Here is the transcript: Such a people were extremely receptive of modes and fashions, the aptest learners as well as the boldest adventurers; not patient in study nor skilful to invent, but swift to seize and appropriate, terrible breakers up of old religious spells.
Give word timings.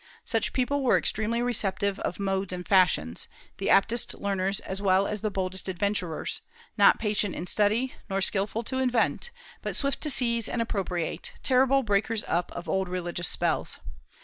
Such 0.25 0.47
a 0.49 0.51
people 0.51 0.81
were 0.81 0.97
extremely 0.97 1.43
receptive 1.43 1.99
of 1.99 2.19
modes 2.19 2.51
and 2.51 2.67
fashions, 2.67 3.27
the 3.59 3.67
aptest 3.69 4.15
learners 4.19 4.59
as 4.61 4.81
well 4.81 5.05
as 5.05 5.21
the 5.21 5.29
boldest 5.29 5.69
adventurers; 5.69 6.41
not 6.75 6.97
patient 6.97 7.35
in 7.35 7.45
study 7.45 7.93
nor 8.09 8.19
skilful 8.19 8.63
to 8.63 8.79
invent, 8.79 9.29
but 9.61 9.75
swift 9.75 10.01
to 10.01 10.09
seize 10.09 10.49
and 10.49 10.59
appropriate, 10.59 11.33
terrible 11.43 11.83
breakers 11.83 12.23
up 12.27 12.51
of 12.53 12.67
old 12.67 12.89
religious 12.89 13.27
spells. 13.27 13.77